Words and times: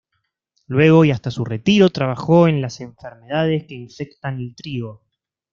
Luego, 0.65 1.05
y 1.05 1.11
hasta 1.11 1.29
su 1.29 1.45
retiro, 1.45 1.91
trabajó 1.91 2.47
en 2.47 2.59
las 2.59 2.81
enfermedades 2.81 3.67
que 3.67 3.75
infectan 3.75 4.39
el 4.39 4.55
trigo. 4.55 5.03